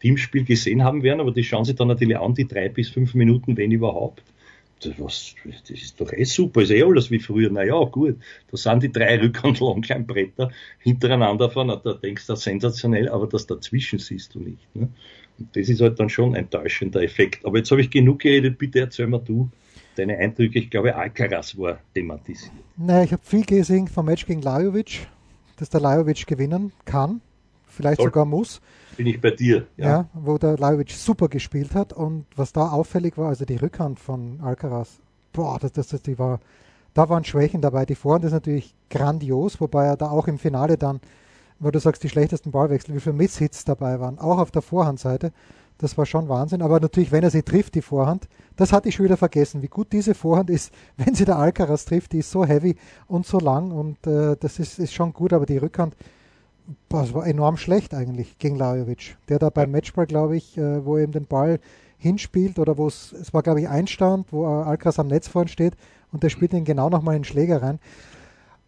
[0.00, 3.14] Teamspiel gesehen haben werden, aber die schauen sich dann natürlich an, die drei bis fünf
[3.14, 4.24] Minuten, wenn überhaupt.
[4.82, 7.50] Das, was, das ist doch eh super, ist eh alles wie früher.
[7.50, 8.16] Naja, gut,
[8.50, 13.46] da sind die drei Rück- und Longleinbretter hintereinander fahren, da denkst du sensationell, aber das
[13.46, 14.74] dazwischen siehst du nicht.
[14.74, 14.88] Ne?
[15.38, 17.44] Und das ist halt dann schon ein täuschender Effekt.
[17.44, 19.50] Aber jetzt habe ich genug geredet, bitte erzähl mal du
[19.96, 20.58] deine Eindrücke.
[20.58, 22.52] Ich glaube, Alcaraz war thematisiert.
[22.78, 25.06] Naja, ich habe viel gesehen vom Match gegen Lajovic,
[25.60, 27.20] dass der Lajovic gewinnen kann,
[27.68, 28.08] vielleicht Toll.
[28.08, 28.60] sogar muss
[29.00, 29.66] bin ich bei dir.
[29.78, 33.56] Ja, ja wo der Lajovic super gespielt hat und was da auffällig war, also die
[33.56, 34.98] Rückhand von Alcaraz,
[35.32, 36.38] boah, das, das, das, die war,
[36.92, 37.86] da waren Schwächen dabei.
[37.86, 41.00] Die Vorhand ist natürlich grandios, wobei er da auch im Finale dann,
[41.60, 45.32] wo du sagst, die schlechtesten Ballwechsel, wie viele Misshits dabei waren, auch auf der Vorhandseite.
[45.80, 46.60] Das war schon Wahnsinn.
[46.60, 49.68] Aber natürlich, wenn er sie trifft, die Vorhand, das hatte ich schon wieder vergessen, wie
[49.68, 52.12] gut diese Vorhand ist, wenn sie der Alcaraz trifft.
[52.12, 52.76] Die ist so heavy
[53.08, 55.96] und so lang und äh, das ist, ist schon gut, aber die Rückhand,
[56.88, 59.16] das war enorm schlecht eigentlich gegen Lajovic.
[59.28, 61.58] Der da beim Matchball, glaube ich, äh, wo er eben den Ball
[61.96, 65.74] hinspielt oder wo es, es war, glaube ich, Einstand, wo Alcaraz am Netz vorne steht
[66.12, 67.78] und der spielt ihn genau nochmal in den Schläger rein.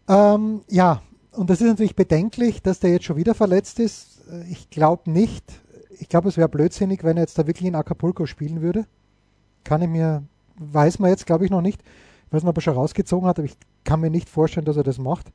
[0.08, 4.22] Ähm, ja, und das ist natürlich bedenklich, dass der jetzt schon wieder verletzt ist.
[4.30, 5.44] Äh, ich glaube nicht.
[5.98, 8.86] Ich glaube, es wäre blödsinnig, wenn er jetzt da wirklich in Acapulco spielen würde.
[9.64, 10.24] Kann ich mir,
[10.56, 11.82] weiß man jetzt, glaube ich, noch nicht.
[12.26, 14.76] Ich weiß nicht, ob er schon rausgezogen hat, aber ich kann mir nicht vorstellen, dass
[14.76, 15.32] er das macht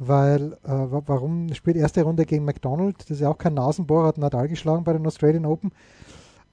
[0.00, 0.70] weil äh,
[1.06, 2.96] warum spielt erste Runde gegen McDonald?
[3.02, 5.72] Das ist ja auch kein Nasenbohrer, hat Nadal geschlagen bei den Australian Open.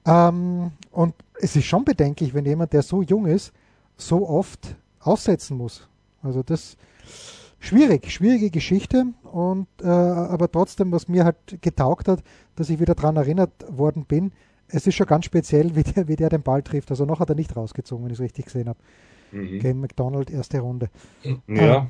[0.04, 3.52] Ähm, und es ist schon bedenklich, wenn jemand, der so jung ist,
[3.96, 5.88] so oft aussetzen muss.
[6.22, 6.76] Also das
[7.58, 12.22] schwierig, schwierige Geschichte und äh, aber trotzdem, was mir halt getaugt hat,
[12.56, 14.32] dass ich wieder daran erinnert worden bin,
[14.68, 16.90] es ist schon ganz speziell, wie der, wie der den Ball trifft.
[16.90, 18.78] Also noch hat er nicht rausgezogen, wenn ich es richtig gesehen habe.
[19.32, 19.58] Mhm.
[19.58, 20.88] Gegen McDonald erste Runde.
[21.22, 21.36] Ja.
[21.48, 21.86] Ähm,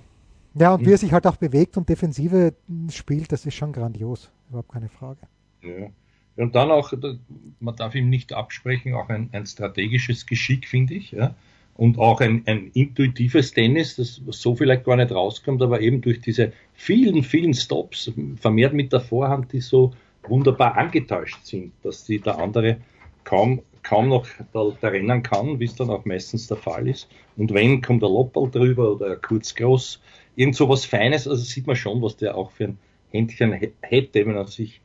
[0.54, 2.54] ja, und wie er sich halt auch bewegt und Defensive
[2.90, 4.30] spielt, das ist schon grandios.
[4.48, 5.20] Überhaupt keine Frage.
[5.62, 5.88] Ja.
[6.36, 6.92] Und dann auch,
[7.60, 11.12] man darf ihm nicht absprechen, auch ein, ein strategisches Geschick, finde ich.
[11.12, 11.34] Ja.
[11.78, 16.20] Und auch ein, ein intuitives Tennis, das so vielleicht gar nicht rauskommt, aber eben durch
[16.20, 19.92] diese vielen, vielen Stops, vermehrt mit der Vorhand, die so
[20.26, 22.78] wunderbar angetäuscht sind, dass die der andere
[23.22, 27.08] kaum, kaum noch da, da rennen kann, wie es dann auch meistens der Fall ist.
[27.36, 30.00] Und wenn, kommt der Loppel drüber oder kurz groß,
[30.34, 32.78] irgend so was Feines, also sieht man schon, was der auch für ein
[33.12, 34.80] Händchen hätte, wenn er sich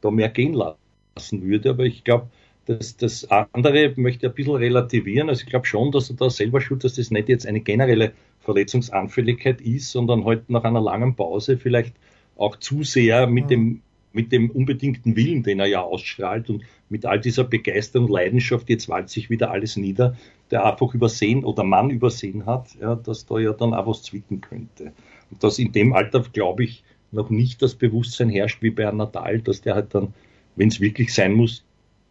[0.00, 1.68] da mehr gehen lassen würde.
[1.68, 2.30] Aber ich glaube,
[2.68, 5.30] das, das andere möchte ich ein bisschen relativieren.
[5.30, 8.12] Also ich glaube schon, dass er da selber schuld, dass das nicht jetzt eine generelle
[8.40, 11.94] Verletzungsanfälligkeit ist, sondern halt nach einer langen Pause vielleicht
[12.36, 13.48] auch zu sehr mit mhm.
[13.48, 18.12] dem mit dem unbedingten Willen, den er ja ausstrahlt und mit all dieser Begeisterung und
[18.12, 20.16] Leidenschaft, jetzt walzt sich wieder alles nieder,
[20.50, 24.40] der einfach übersehen oder man übersehen hat, ja, dass da ja dann auch was zwicken
[24.40, 24.92] könnte.
[25.30, 29.40] Und dass in dem Alter, glaube ich, noch nicht das Bewusstsein herrscht wie bei Natal,
[29.40, 30.14] dass der halt dann,
[30.56, 31.64] wenn es wirklich sein muss,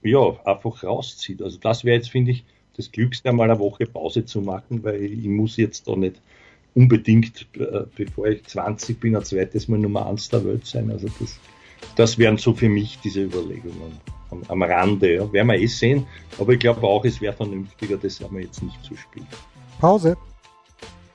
[0.08, 1.41] ja, einfach rauszieht.
[1.41, 2.43] Also das wäre jetzt, finde ich,
[2.76, 6.22] das Glückste, einmal eine Woche Pause zu machen, weil ich muss jetzt da nicht
[6.76, 10.91] unbedingt, äh, bevor ich 20 bin, ein zweites Mal Nummer eins der Welt sein.
[10.91, 11.39] Also das,
[11.96, 15.15] das wären so für mich diese Überlegungen am, am Rande.
[15.15, 15.34] Ja.
[15.34, 16.06] Werden wir eh sehen,
[16.39, 19.28] aber ich glaube auch, es wäre vernünftiger, das haben wir jetzt nicht zu spielen.
[19.80, 20.15] Pause.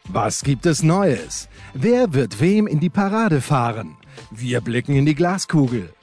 [0.08, 1.48] Was gibt es Neues?
[1.74, 3.96] Wer wird wem in die Parade fahren?
[4.32, 5.94] Wir blicken in die Glaskugel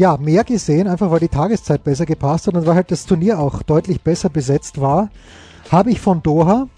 [0.00, 3.38] ja, mehr gesehen, einfach weil die Tageszeit besser gepasst hat und weil halt das Turnier
[3.38, 5.10] auch deutlich besser besetzt war,
[5.70, 6.68] habe ich von Doha,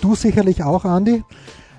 [0.00, 1.22] du sicherlich auch, Andy,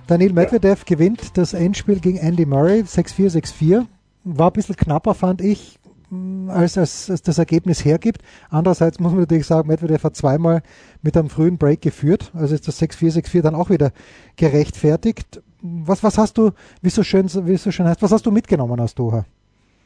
[0.07, 3.85] Daniel Medvedev gewinnt das Endspiel gegen Andy Murray, 6-4, 6-4.
[4.23, 5.77] War ein bisschen knapper, fand ich,
[6.09, 8.21] mm, als, als, als das Ergebnis hergibt.
[8.49, 10.63] Andererseits muss man natürlich sagen, Medvedev hat zweimal
[11.01, 13.91] mit einem frühen Break geführt, also ist das 6-4, 6-4 dann auch wieder
[14.37, 15.41] gerechtfertigt.
[15.61, 18.79] Was, was hast du, wie so schön, wie so schön heißt, was hast du mitgenommen
[18.79, 19.25] aus Doha?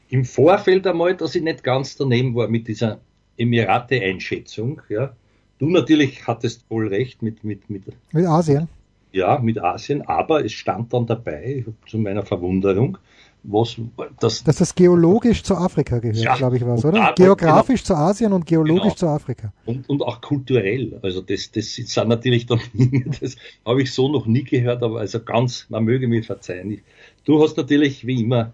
[0.10, 3.00] Im Vorfeld einmal, dass ich nicht ganz daneben war mit dieser
[3.38, 4.82] Emirate-Einschätzung.
[4.90, 5.14] Ja.
[5.60, 8.70] Du natürlich hattest voll recht mit, mit, mit, mit Asien.
[9.12, 12.98] Ja, mit Asien, aber es stand dann dabei, zu meiner Verwunderung,
[13.44, 13.78] was
[14.20, 14.44] das.
[14.44, 17.00] Dass das geologisch zu Afrika gehört, ja, glaube ich, was, oder?
[17.00, 18.96] Da, Geografisch genau, zu Asien und geologisch genau.
[18.96, 19.54] zu Afrika.
[19.66, 21.00] Und, und auch kulturell.
[21.02, 22.60] Also das, das sind natürlich dann,
[23.20, 26.82] das habe ich so noch nie gehört, aber also ganz, man möge mir verzeihen.
[27.24, 28.54] Du hast natürlich wie immer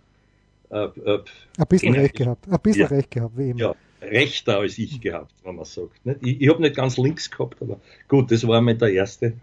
[0.73, 1.23] äh, äh,
[1.57, 2.47] ein bisschen recht gehabt.
[2.49, 3.59] Ein bisschen ja, recht gehabt, wie immer.
[3.59, 6.05] Ja, rechter als ich gehabt, wenn man sagt.
[6.05, 6.19] Nicht?
[6.21, 9.33] Ich, ich habe nicht ganz links gehabt, aber gut, das war mal der erste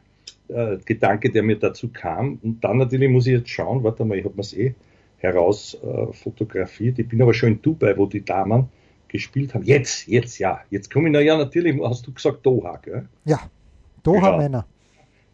[0.48, 2.38] äh, Gedanke, der mir dazu kam.
[2.42, 4.74] Und dann natürlich muss ich jetzt schauen, warte mal, ich habe mir es eh
[5.18, 6.98] heraus äh, fotografiert.
[6.98, 8.68] Ich bin aber schon in Dubai, wo die Damen
[9.08, 9.64] gespielt haben.
[9.64, 10.60] Jetzt, jetzt, ja.
[10.70, 13.08] Jetzt komme ich, na ja, natürlich, hast du gesagt Doha, gell?
[13.24, 13.40] Ja,
[14.02, 14.36] Doha ja.
[14.36, 14.66] Männer.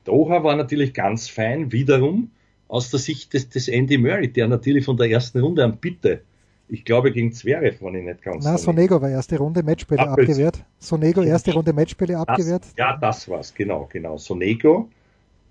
[0.04, 2.30] Doha war natürlich ganz fein, wiederum
[2.68, 6.22] aus der Sicht des, des Andy Murray, der natürlich von der ersten Runde an Bitte,
[6.68, 10.28] ich glaube gegen Zverev, wenn ich nicht ganz Na, Sonego war erste Runde Matchspiele Appels.
[10.28, 10.64] abgewehrt.
[10.78, 12.64] Sonego erste Runde Matchspiele abgewehrt.
[12.64, 14.16] Das, ja, das war's, genau, genau.
[14.16, 14.88] Sonego,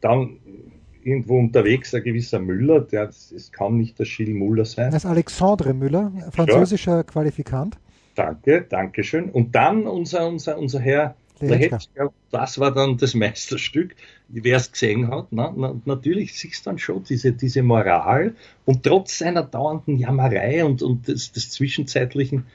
[0.02, 0.38] dann
[1.04, 4.92] irgendwo unterwegs ein gewisser Müller, der, es kann nicht der Gilles Müller sein.
[4.92, 7.04] Das ist Alexandre Müller, französischer ja.
[7.04, 7.78] Qualifikant.
[8.16, 9.30] Danke, danke schön.
[9.30, 11.16] Und dann unser, unser, unser Herr
[12.32, 13.96] Das war dann das Meisterstück.
[14.30, 18.36] Wer es gesehen hat, na, na, natürlich siehst du dann schon diese, diese Moral.
[18.66, 22.46] Und trotz seiner dauernden Jammerei und, und des, des Zwischenzeitlichen,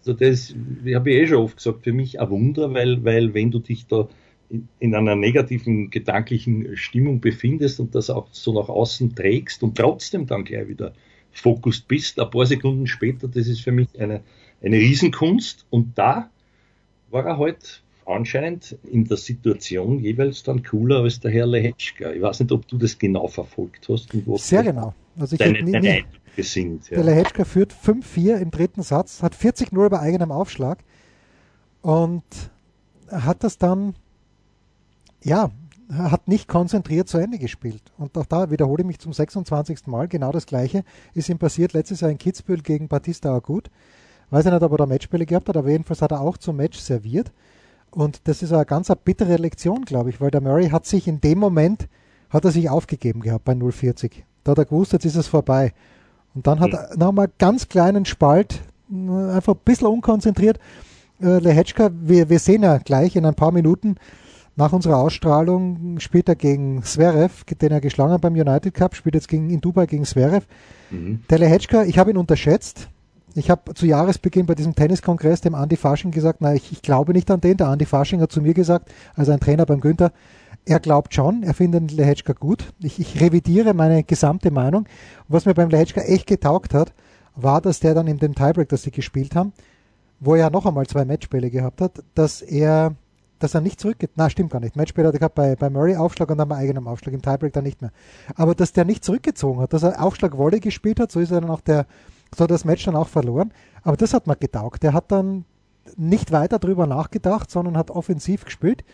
[0.00, 0.54] also das
[0.94, 3.86] habe ich eh schon oft gesagt, für mich ein Wunder, weil, weil wenn du dich
[3.86, 4.08] da
[4.48, 9.76] in, in einer negativen gedanklichen Stimmung befindest und das auch so nach außen trägst und
[9.76, 10.92] trotzdem dann gleich wieder
[11.32, 14.22] fokussiert bist, ein paar Sekunden später, das ist für mich eine,
[14.62, 15.66] eine Riesenkunst.
[15.70, 16.30] Und da
[17.10, 22.12] war er halt anscheinend in der Situation jeweils dann cooler als der Herr Lehetschka.
[22.12, 24.08] Ich weiß nicht, ob du das genau verfolgt hast.
[24.36, 24.94] Sehr genau.
[25.18, 26.04] Also ich deine, nie, deine
[26.38, 26.96] sind, ja.
[26.96, 30.78] Der Lehetschka führt 5-4 im dritten Satz, hat 40-0 bei eigenem Aufschlag
[31.82, 32.24] und
[33.10, 33.94] hat das dann,
[35.22, 35.50] ja,
[35.92, 37.82] hat nicht konzentriert zu Ende gespielt.
[37.98, 39.86] Und auch da wiederhole ich mich zum 26.
[39.86, 40.08] Mal.
[40.08, 40.84] Genau das Gleiche
[41.14, 43.70] ist ihm passiert letztes Jahr in Kitzbühel gegen Batista Agut.
[44.30, 46.56] Weiß ich nicht, ob er da Matchspiele gehabt hat, aber jedenfalls hat er auch zum
[46.56, 47.32] Match serviert.
[47.90, 51.20] Und das ist eine ganz bittere Lektion, glaube ich, weil der Murray hat sich in
[51.20, 51.88] dem Moment,
[52.28, 54.24] hat er sich aufgegeben gehabt bei 040.
[54.44, 55.72] Da hat er gewusst, jetzt ist es vorbei.
[56.34, 56.78] Und dann hat mhm.
[56.78, 60.58] er nochmal ganz kleinen Spalt, äh, einfach ein bisschen unkonzentriert.
[61.20, 63.96] Äh, Lehetschka, wir, wir sehen ja gleich in ein paar Minuten
[64.56, 69.14] nach unserer Ausstrahlung, spielt er gegen Zverev, den er geschlagen hat beim United Cup, spielt
[69.14, 70.46] jetzt gegen, in Dubai gegen Zverev.
[70.90, 71.22] Mhm.
[71.28, 72.88] Der Lehetschka, ich habe ihn unterschätzt.
[73.34, 77.12] Ich habe zu Jahresbeginn bei diesem Tenniskongress dem Andy Fasching gesagt, na, ich, ich glaube
[77.12, 77.56] nicht an den.
[77.56, 80.12] Der Andy Fasching hat zu mir gesagt, also ein Trainer beim Günther,
[80.66, 82.72] er glaubt schon, er findet Lehetschka gut.
[82.82, 84.86] Ich, ich revidiere meine gesamte Meinung.
[85.28, 86.92] Was mir beim Lehetschka echt getaugt hat,
[87.34, 89.52] war, dass der dann in dem Tiebreak, das sie gespielt haben,
[90.18, 92.94] wo er noch einmal zwei Matchspiele gehabt hat, dass er
[93.38, 94.10] dass er nicht zurückgeht.
[94.16, 94.76] Na, stimmt gar nicht.
[94.76, 97.54] Matchball hat er gehabt bei, bei Murray Aufschlag und dann bei eigenem Aufschlag, im Tiebreak
[97.54, 97.90] dann nicht mehr.
[98.36, 101.40] Aber dass der nicht zurückgezogen hat, dass er Aufschlag Volley gespielt hat, so ist er
[101.40, 101.86] dann auch der,
[102.34, 103.52] so hat das Match dann auch verloren.
[103.82, 104.82] Aber das hat mir getaugt.
[104.82, 105.44] Der hat dann
[105.96, 108.84] nicht weiter drüber nachgedacht, sondern hat offensiv gespielt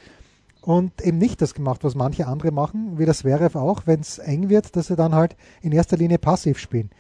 [0.62, 4.18] und eben nicht das gemacht, was manche andere machen, wie das wäre auch, wenn es
[4.18, 6.90] eng wird, dass sie dann halt in erster Linie passiv spielen.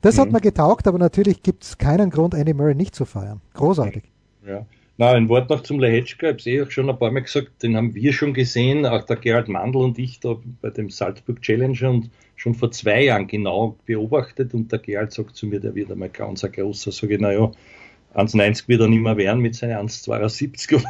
[0.00, 0.20] Das mhm.
[0.20, 3.40] hat mir getaugt, aber natürlich gibt es keinen Grund, Andy Murray nicht zu feiern.
[3.54, 4.04] Großartig.
[4.46, 4.64] Ja.
[4.98, 6.28] Na, ein Wort noch zum Lehetschka.
[6.28, 9.04] Ich habe es eh schon ein paar Mal gesagt, den haben wir schon gesehen, auch
[9.04, 13.26] der Gerald Mandl und ich da bei dem Salzburg Challenge und schon vor zwei Jahren
[13.26, 16.92] genau beobachtet und der Gerald sagt zu mir, der wird einmal ganz ein großer.
[16.92, 17.52] Sage ich, naja,
[18.14, 20.82] 1,90 wird er nicht mehr werden mit seinen 1,72.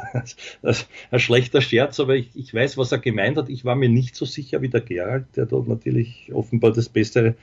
[1.10, 3.48] ein schlechter Scherz, aber ich, ich weiß, was er gemeint hat.
[3.48, 7.34] Ich war mir nicht so sicher wie der Gerald, der dort natürlich offenbar das bessere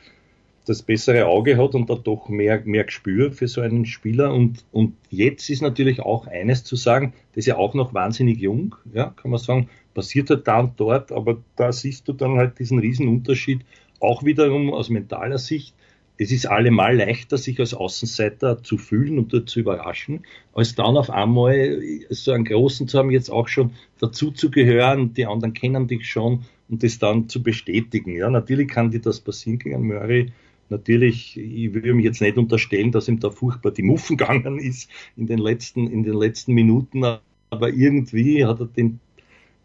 [0.65, 4.33] das bessere Auge hat und da doch mehr, mehr Gespür für so einen Spieler.
[4.33, 8.39] Und, und jetzt ist natürlich auch eines zu sagen, das ist ja auch noch wahnsinnig
[8.39, 12.37] jung, ja, kann man sagen, passiert halt da und dort, aber da siehst du dann
[12.37, 13.61] halt diesen Riesenunterschied
[13.99, 15.73] auch wiederum aus mentaler Sicht.
[16.17, 21.09] Es ist allemal leichter, sich als Außenseiter zu fühlen und zu überraschen, als dann auf
[21.09, 25.87] einmal so einen Großen zu haben, jetzt auch schon dazu zu gehören, die anderen kennen
[25.87, 28.15] dich schon und das dann zu bestätigen.
[28.15, 30.31] Ja, natürlich kann dir das passieren gegen Murray,
[30.73, 34.89] Natürlich, ich will ihm jetzt nicht unterstellen, dass ihm da furchtbar die Muffen gegangen ist
[35.15, 37.03] in den letzten, in den letzten Minuten,
[37.51, 38.99] aber irgendwie hat er den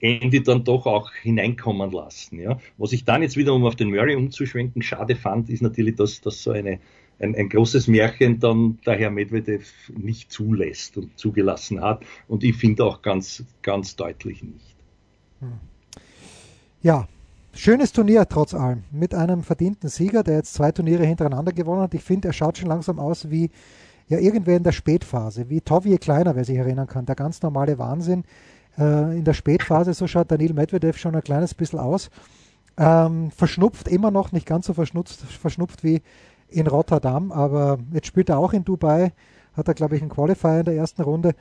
[0.01, 2.41] Andy dann doch auch hineinkommen lassen.
[2.41, 2.59] Ja.
[2.77, 6.21] Was ich dann jetzt wieder, um auf den Murray umzuschwenken, schade fand, ist natürlich, dass,
[6.21, 6.79] dass so eine,
[7.21, 12.05] ein, ein großes Märchen dann der Herr Medvedev nicht zulässt und zugelassen hat.
[12.29, 14.77] Und ich finde auch ganz, ganz deutlich nicht.
[16.83, 17.09] Ja,
[17.61, 21.93] Schönes Turnier trotz allem, mit einem verdienten Sieger, der jetzt zwei Turniere hintereinander gewonnen hat.
[21.93, 23.51] Ich finde, er schaut schon langsam aus wie
[24.07, 27.77] ja irgendwer in der Spätphase, wie Tovie Kleiner, wer sich erinnern kann, der ganz normale
[27.77, 28.23] Wahnsinn.
[28.79, 32.11] Äh, in der Spätphase, so schaut Daniel Medvedev schon ein kleines bisschen aus.
[32.77, 36.03] Ähm, verschnupft immer noch, nicht ganz so verschnupft, verschnupft wie
[36.47, 39.11] in Rotterdam, aber jetzt spielt er auch in Dubai,
[39.55, 41.35] hat er, glaube ich, einen Qualifier in der ersten Runde.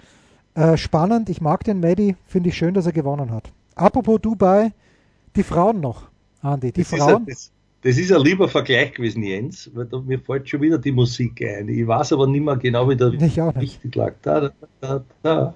[0.55, 3.53] Äh, spannend, ich mag den Medi, finde ich schön, dass er gewonnen hat.
[3.75, 4.71] Apropos Dubai,
[5.37, 6.09] die Frauen noch,
[6.41, 6.71] Andi.
[6.71, 6.99] Die das Frauen.
[6.99, 10.61] Ist ein, das, das, ist ein lieber Vergleich gewesen, Jens, weil da, mir fällt schon
[10.61, 11.69] wieder die Musik ein.
[11.69, 14.13] Ich weiß aber nicht mehr genau, wie der richtig lag.
[14.21, 15.53] Da, da, da,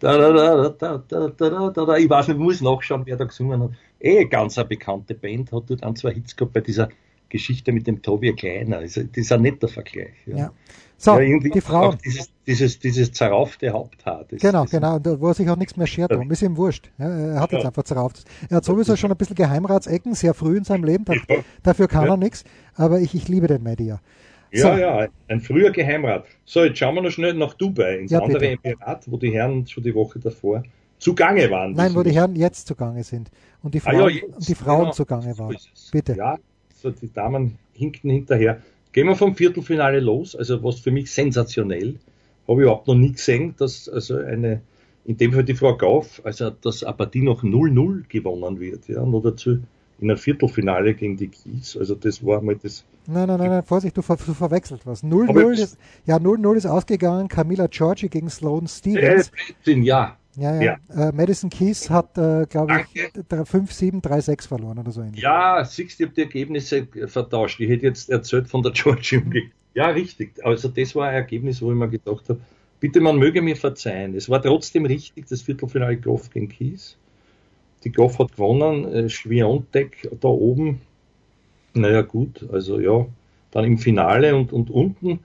[0.00, 3.70] da, Ich weiß nicht, ich muss nachschauen, wer da gesungen hat.
[3.98, 6.88] Eh, ganz eine bekannte Band hat dort dann zwei Hits gehabt bei dieser
[7.36, 8.80] Geschichte mit dem Tobi Kleiner.
[8.82, 10.14] Das ist ein netter Vergleich.
[10.26, 10.36] Ja.
[10.36, 10.52] ja.
[10.98, 11.92] So, ja, die Frau.
[11.92, 14.24] Dieses, dieses, dieses zerraufte Haupthaar.
[14.28, 16.30] Das, genau, das genau, wo er sich auch nichts mehr schert drum.
[16.30, 16.90] Ist ihm wurscht.
[16.98, 17.58] Ja, er hat ja.
[17.58, 18.24] jetzt einfach zerrauft.
[18.48, 21.04] Er hat sowieso schon ein bisschen Geheimratsecken, sehr früh in seinem Leben.
[21.04, 21.14] Da,
[21.62, 22.44] dafür kann er nichts.
[22.74, 24.00] Aber ich, ich liebe den Media.
[24.52, 24.68] So.
[24.68, 26.24] Ja, ja, ein früher Geheimrat.
[26.46, 28.56] So, jetzt schauen wir noch schnell nach Dubai, ins andere.
[28.62, 30.62] Emirat, wo die Herren schon die Woche davor
[30.98, 31.72] zugange waren.
[31.72, 33.30] Nein, wo die Herren jetzt zugange sind.
[33.62, 34.92] Und die Frauen, ah, ja, und die Frauen genau.
[34.92, 35.56] zugange waren.
[35.92, 36.14] Bitte.
[36.16, 36.38] Ja,
[36.92, 38.62] die Damen hinken hinterher.
[38.92, 41.96] Gehen wir vom Viertelfinale los, also was für mich sensationell,
[42.48, 44.62] habe ich überhaupt noch nie gesehen, dass also eine,
[45.04, 49.22] in dem Fall die Frau Gauf, also dass Partie noch 0-0 gewonnen wird, ja, nur
[49.22, 49.58] dazu
[49.98, 52.84] in einem Viertelfinale gegen die Kies, also das war mal das.
[53.06, 55.02] Nein, nein, nein, nein Vorsicht, du, ver du verwechselt was.
[55.02, 59.30] 0-0 ist, ja, 0-0 ist ausgegangen, Camilla Georgi gegen Sloan Stevens.
[59.66, 60.78] Äh, ja, ja, ja.
[60.94, 61.08] ja.
[61.08, 65.22] Äh, Madison Keys hat, äh, glaube ich, 5-7, 3-6 verloren oder so ähnlich.
[65.22, 67.60] Ja, ich habe die Ergebnisse vertauscht.
[67.60, 69.50] Ich hätte jetzt erzählt von der George mhm.
[69.74, 70.44] Ja, richtig.
[70.44, 72.40] Also das war ein Ergebnis, wo ich mir gedacht habe,
[72.80, 74.14] bitte man möge mir verzeihen.
[74.14, 76.96] Es war trotzdem richtig, das Viertelfinale Goff gegen Keys.
[77.84, 80.80] Die Goff hat gewonnen, äh, Schwiontek da oben.
[81.74, 83.06] Naja, gut, also ja,
[83.50, 85.20] dann im Finale und, und unten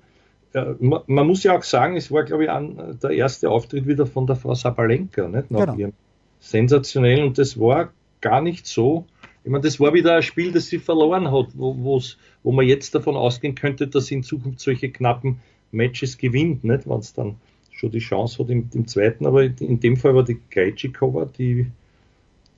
[0.54, 4.06] man, man, muss ja auch sagen, es war, glaube ich, an, der erste Auftritt wieder
[4.06, 5.52] von der Frau Sabalenka, nicht?
[5.52, 5.78] Nach genau.
[5.78, 5.94] ihrem
[6.40, 9.06] sensationell und das war gar nicht so.
[9.44, 12.02] Ich meine, das war wieder ein Spiel, das sie verloren hat, wo,
[12.44, 15.40] wo man jetzt davon ausgehen könnte, dass sie in Zukunft solche knappen
[15.72, 16.88] Matches gewinnt, nicht?
[16.88, 17.36] Wenn es dann
[17.72, 21.68] schon die Chance hat im, im, zweiten, aber in dem Fall war die Krejcikova, die,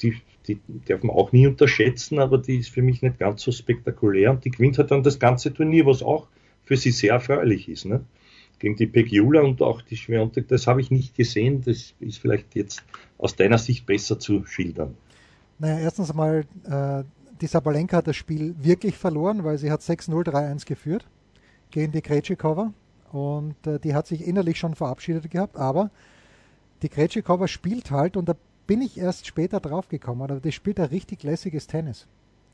[0.01, 3.51] die, die darf man auch nie unterschätzen, aber die ist für mich nicht ganz so
[3.51, 6.27] spektakulär und die gewinnt halt dann das ganze Turnier, was auch
[6.65, 7.85] für sie sehr erfreulich ist.
[7.85, 8.05] Ne?
[8.59, 11.61] Gegen die Pegiula und auch die Schwerontek, das habe ich nicht gesehen.
[11.65, 12.83] Das ist vielleicht jetzt
[13.17, 14.95] aus deiner Sicht besser zu schildern.
[15.59, 17.03] Naja, erstens einmal, äh,
[17.41, 21.05] die Sabalenka hat das Spiel wirklich verloren, weil sie hat 6-0, 3-1 geführt
[21.71, 22.73] gegen die Krejcikova
[23.11, 25.91] und äh, die hat sich innerlich schon verabschiedet gehabt, aber
[26.81, 28.35] die Krejcikova spielt halt und da
[28.67, 32.07] bin ich erst später draufgekommen, aber die spielt ein richtig lässiges Tennis.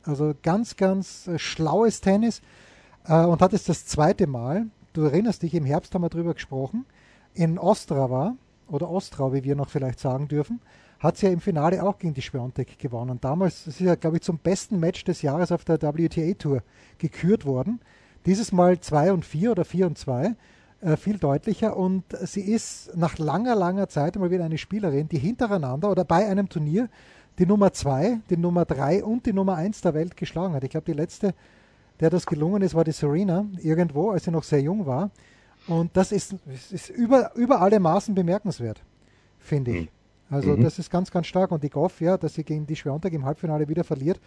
[0.03, 2.41] Also ganz, ganz äh, schlaues Tennis
[3.05, 6.33] äh, und hat es das zweite Mal, du erinnerst dich, im Herbst haben wir darüber
[6.33, 6.85] gesprochen,
[7.33, 8.35] in Ostrava
[8.67, 10.59] oder Ostrau, wie wir noch vielleicht sagen dürfen,
[10.99, 13.19] hat sie ja im Finale auch gegen die Schwiontek gewonnen.
[13.21, 16.61] Damals ist sie ja, glaube ich, zum besten Match des Jahres auf der WTA-Tour
[16.97, 17.79] gekürt worden.
[18.25, 20.35] Dieses Mal 2 und 4 oder 4 und 2,
[20.81, 21.77] äh, viel deutlicher.
[21.77, 26.27] Und sie ist nach langer, langer Zeit mal wieder eine Spielerin, die hintereinander oder bei
[26.27, 26.89] einem Turnier
[27.37, 30.63] die Nummer 2, die Nummer 3 und die Nummer 1 der Welt geschlagen hat.
[30.65, 31.33] Ich glaube, die letzte,
[31.99, 35.11] der das gelungen ist, war die Serena, irgendwo, als sie noch sehr jung war.
[35.67, 36.35] Und das ist,
[36.71, 38.81] ist über, über alle Maßen bemerkenswert,
[39.39, 39.81] finde ich.
[39.85, 39.89] Mhm.
[40.29, 40.63] Also mhm.
[40.63, 41.51] das ist ganz, ganz stark.
[41.51, 44.19] Und die Goff, ja, dass sie gegen die Schwiontek im Halbfinale wieder verliert,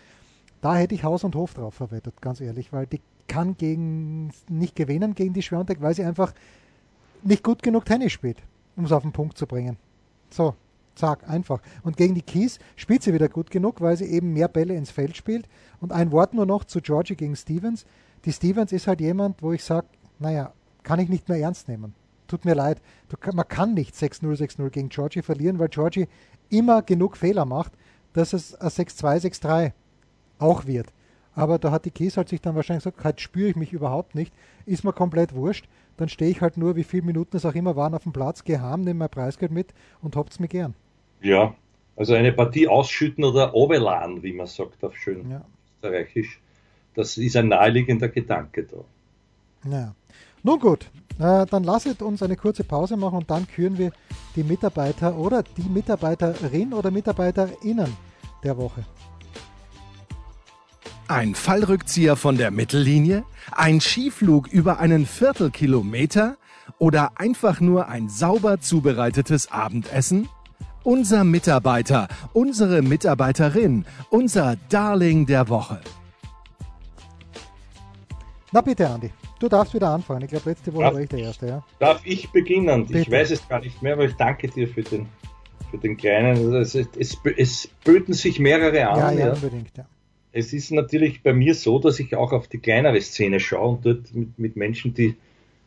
[0.61, 4.77] da hätte ich Haus und Hof drauf verwettet, ganz ehrlich, weil die kann gegen, nicht
[4.77, 6.35] gewinnen gegen die Schwiontek, weil sie einfach
[7.23, 8.39] nicht gut genug Tennis spielt,
[8.77, 9.77] um es auf den Punkt zu bringen.
[10.31, 10.55] So,
[10.95, 11.61] zack, einfach.
[11.83, 14.91] Und gegen die Keys spielt sie wieder gut genug, weil sie eben mehr Bälle ins
[14.91, 15.49] Feld spielt.
[15.81, 17.85] Und ein Wort nur noch zu Georgie gegen Stevens.
[18.25, 19.87] Die Stevens ist halt jemand, wo ich sage,
[20.19, 20.53] naja,
[20.83, 21.95] kann ich nicht mehr ernst nehmen.
[22.29, 22.81] Tut mir leid.
[23.09, 26.09] Du, man kann nicht 6-0, 6-0 gegen Georgie verlieren, weil Georgie
[26.49, 27.73] immer genug Fehler macht,
[28.13, 29.73] dass es ein 6-2, 6-3
[30.39, 30.93] auch wird.
[31.35, 34.15] Aber da hat die Kies halt sich dann wahrscheinlich gesagt, halt spüre ich mich überhaupt
[34.15, 34.33] nicht,
[34.67, 35.67] ist mir komplett wurscht.
[35.97, 38.45] Dann stehe ich halt nur, wie viele Minuten es auch immer waren, auf dem Platz,
[38.45, 40.75] gehe heim, nehme mein Preisgeld mit und habt's mir gern.
[41.21, 41.55] Ja,
[41.97, 45.45] also eine Partie ausschütten oder overladen, wie man sagt auf schön ja.
[45.77, 46.41] österreichisch.
[46.95, 49.71] Das ist ein naheliegender Gedanke da.
[49.71, 49.95] Ja.
[50.43, 53.93] Nun gut, äh, dann lasset uns eine kurze Pause machen und dann küren wir
[54.35, 57.97] die Mitarbeiter oder die Mitarbeiterin oder Mitarbeiterinnen
[58.43, 58.85] der Woche.
[61.13, 63.25] Ein Fallrückzieher von der Mittellinie?
[63.51, 66.39] Ein Skiflug über einen Viertelkilometer?
[66.79, 70.31] Oder einfach nur ein sauber zubereitetes Abendessen?
[70.85, 75.83] Unser Mitarbeiter, unsere Mitarbeiterin, unser Darling der Woche.
[78.51, 79.11] Na bitte, Andi.
[79.39, 80.23] Du darfst wieder anfangen.
[80.23, 81.63] Ich glaube, letzte Woche darf, war ich der Erste, ja?
[81.79, 82.87] Darf ich beginnen?
[82.87, 83.01] Bitte.
[83.01, 85.07] Ich weiß es gar nicht mehr, aber ich danke dir für den,
[85.71, 86.55] für den kleinen.
[86.55, 88.99] Es, es, es böten sich mehrere an.
[88.99, 89.33] Ja, ja, ja.
[89.35, 89.85] unbedingt, ja.
[90.33, 93.87] Es ist natürlich bei mir so, dass ich auch auf die kleinere Szene schaue und
[93.87, 95.15] dort mit, mit Menschen, die,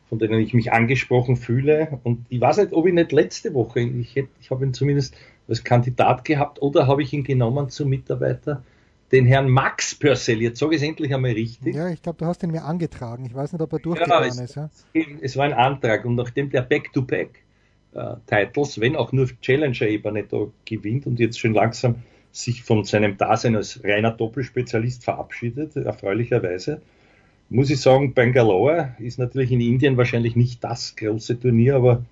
[0.08, 2.00] von denen ich mich angesprochen fühle.
[2.02, 5.16] Und ich weiß nicht, ob ich nicht letzte Woche, ich, hätte, ich habe ihn zumindest
[5.48, 8.64] als Kandidat gehabt oder habe ich ihn genommen zum Mitarbeiter
[9.12, 10.42] den Herrn Max Purcell.
[10.42, 11.76] Jetzt sage ich es endlich einmal richtig.
[11.76, 13.24] Ja, ich glaube, du hast ihn mir angetragen.
[13.24, 14.56] Ich weiß nicht, ob er durchgegangen ja, es, ist.
[14.56, 14.68] Ja?
[15.20, 21.06] Es war ein Antrag und nachdem der Back-to-Back-Titles, äh, wenn auch nur Challenger-Ebene da gewinnt
[21.06, 22.02] und jetzt schon langsam
[22.36, 26.82] sich von seinem Dasein als reiner Doppelspezialist verabschiedet, erfreulicherweise,
[27.48, 32.04] muss ich sagen, Bangalore ist natürlich in Indien wahrscheinlich nicht das große Turnier, aber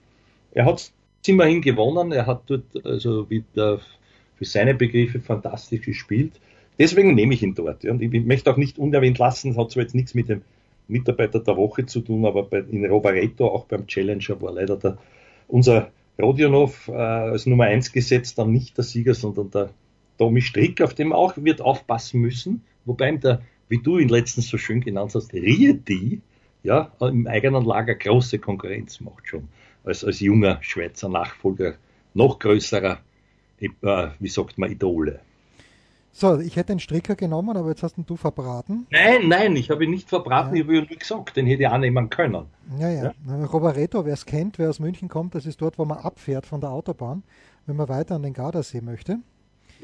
[0.53, 0.93] er hat
[1.27, 2.13] immerhin gewonnen.
[2.13, 3.81] Er hat dort also wieder
[4.37, 6.33] für seine Begriffe fantastisch gespielt.
[6.79, 7.85] Deswegen nehme ich ihn dort.
[7.85, 10.43] Und ich möchte auch nicht unerwähnt lassen, es hat zwar jetzt nichts mit dem
[10.87, 14.99] Mitarbeiter der Woche zu tun, aber bei, in Rovareto, auch beim Challenger, war leider der,
[15.49, 19.71] unser Rodionov äh, als Nummer 1 gesetzt, dann nicht der Sieger, sondern der
[20.19, 24.49] Tommy Strick, auf dem auch wird aufpassen müssen, wobei ihm der, wie du ihn letztens
[24.49, 26.21] so schön genannt hast, Rieti,
[26.63, 29.49] ja, im eigenen Lager große Konkurrenz macht schon,
[29.85, 31.75] als, als junger Schweizer Nachfolger,
[32.15, 32.99] noch größerer,
[33.61, 33.69] äh,
[34.19, 35.21] wie sagt man, Idole.
[36.17, 38.87] So, ich hätte den Stricker genommen, aber jetzt hast du verbraten.
[38.91, 40.61] Nein, nein, ich habe ihn nicht verbraten, ja.
[40.61, 42.47] ich habe ihn nur gesagt, den hätte ich annehmen können.
[42.79, 43.13] Ja, ja.
[43.27, 43.45] ja?
[43.47, 46.61] Rovereto, wer es kennt, wer aus München kommt, das ist dort, wo man abfährt von
[46.61, 47.25] der Autobahn,
[47.67, 49.19] wenn man weiter an den Gardasee möchte.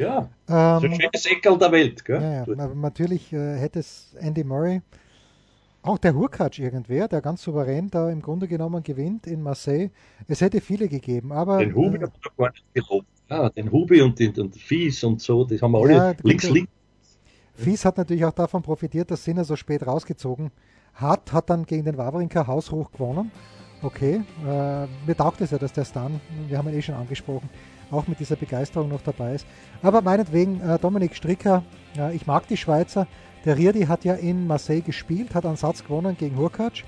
[0.01, 2.23] Ja, ähm, so ein schönes Eckel der Welt, gell?
[2.23, 2.75] Ja, ja.
[2.75, 4.81] Natürlich äh, hätte es Andy Murray,
[5.83, 9.91] auch der Hurkacz irgendwer, der ganz souverän da im Grunde genommen gewinnt in Marseille.
[10.27, 11.59] Es hätte viele gegeben, aber...
[11.59, 13.07] Den Hubi äh, hat gar nicht gelobt.
[13.29, 16.49] Ja, den Hubi und den und Fies und so, das haben wir alle ja, links,
[16.49, 16.73] links.
[17.55, 20.51] Fies hat natürlich auch davon profitiert, dass Sinner so spät rausgezogen
[20.95, 23.31] hat, hat dann gegen den Wawrinka haushoch gewonnen.
[23.83, 27.49] Okay, äh, mir taugt es ja, dass der Stan, wir haben ihn eh schon angesprochen,
[27.91, 29.47] auch mit dieser Begeisterung noch dabei ist.
[29.83, 31.63] Aber meinetwegen, äh, Dominik Stricker,
[31.97, 33.07] äh, ich mag die Schweizer.
[33.45, 36.83] Der Rierdi hat ja in Marseille gespielt, hat einen Satz gewonnen gegen Hurkacz.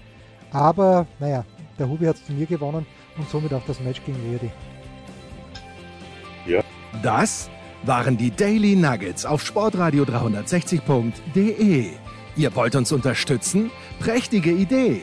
[0.53, 1.45] Aber naja,
[1.79, 2.87] der Hubi hat das Turnier gewonnen
[3.17, 4.51] und somit auch das Match gegen Rierdi.
[6.47, 6.63] Ja.
[7.03, 7.49] Das
[7.85, 11.87] waren die Daily Nuggets auf sportradio 360.de.
[12.37, 13.71] Ihr wollt uns unterstützen?
[13.99, 15.03] Prächtige Idee!